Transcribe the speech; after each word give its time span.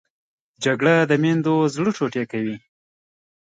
جګړه 0.63 0.95
د 1.09 1.11
میندو 1.23 1.55
زړه 1.75 1.89
ټوټې 1.97 2.23
کوي 2.31 2.55